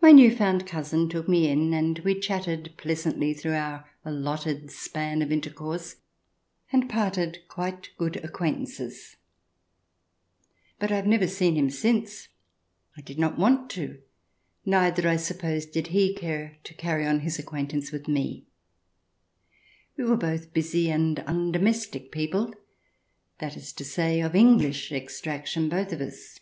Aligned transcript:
My 0.00 0.12
new 0.12 0.32
found 0.32 0.68
cousin 0.68 1.08
took 1.08 1.26
me 1.28 1.48
in, 1.48 1.74
and 1.74 1.98
we 2.04 2.20
chatted 2.20 2.74
pleasantly 2.76 3.34
through 3.34 3.56
our 3.56 3.84
allotted 4.04 4.70
span 4.70 5.20
of 5.20 5.32
intercourse, 5.32 5.96
and 6.70 6.88
parted 6.88 7.38
quite 7.48 7.90
good 7.96 8.24
acquaintances. 8.24 9.16
But 10.78 10.92
I 10.92 10.94
have 10.94 11.08
never 11.08 11.26
seen 11.26 11.56
him 11.56 11.70
since; 11.70 12.28
I 12.96 13.00
did 13.00 13.18
not 13.18 13.36
want 13.36 13.68
to; 13.70 14.00
neither, 14.64 15.08
I 15.08 15.16
suppose, 15.16 15.66
did 15.66 15.88
he 15.88 16.14
care 16.14 16.58
to 16.62 16.72
carry 16.72 17.04
on 17.04 17.18
his 17.26 17.40
acquaintance 17.40 17.90
with 17.90 18.06
me. 18.06 18.46
We 19.96 20.04
J2 20.04 20.06
THE 20.06 20.06
DESIRABLE 20.06 20.06
ALIEN 20.06 20.06
[ch. 20.06 20.06
hi 20.06 20.10
were 20.12 20.36
both 20.46 20.54
busy 20.54 20.88
and 20.88 21.16
undomestic 21.26 22.12
people, 22.12 22.54
that 23.40 23.56
is 23.56 23.72
to 23.72 23.84
say, 23.84 24.20
of 24.20 24.36
English 24.36 24.92
extraction, 24.92 25.68
both 25.68 25.92
of 25.92 26.00
us. 26.00 26.38